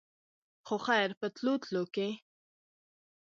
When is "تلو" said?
1.35-1.53, 1.63-1.83